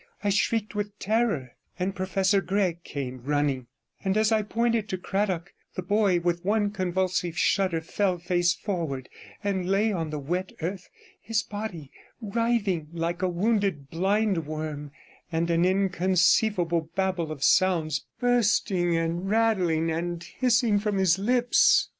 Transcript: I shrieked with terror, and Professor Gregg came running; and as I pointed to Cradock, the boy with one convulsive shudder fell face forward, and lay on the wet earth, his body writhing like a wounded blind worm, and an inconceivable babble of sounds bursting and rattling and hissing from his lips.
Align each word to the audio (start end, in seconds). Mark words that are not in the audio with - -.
I 0.23 0.29
shrieked 0.29 0.73
with 0.73 0.97
terror, 0.97 1.51
and 1.77 1.93
Professor 1.95 2.41
Gregg 2.41 2.83
came 2.83 3.21
running; 3.23 3.67
and 4.03 4.17
as 4.17 4.31
I 4.31 4.41
pointed 4.41 4.89
to 4.89 4.97
Cradock, 4.97 5.53
the 5.75 5.83
boy 5.83 6.19
with 6.19 6.43
one 6.43 6.71
convulsive 6.71 7.37
shudder 7.37 7.81
fell 7.81 8.17
face 8.17 8.51
forward, 8.51 9.09
and 9.43 9.69
lay 9.69 9.91
on 9.91 10.09
the 10.09 10.17
wet 10.17 10.53
earth, 10.63 10.89
his 11.21 11.43
body 11.43 11.91
writhing 12.19 12.87
like 12.91 13.21
a 13.21 13.29
wounded 13.29 13.91
blind 13.91 14.47
worm, 14.47 14.89
and 15.31 15.51
an 15.51 15.65
inconceivable 15.65 16.89
babble 16.95 17.31
of 17.31 17.43
sounds 17.43 18.03
bursting 18.19 18.97
and 18.97 19.29
rattling 19.29 19.91
and 19.91 20.23
hissing 20.39 20.79
from 20.79 20.97
his 20.97 21.19
lips. 21.19 21.89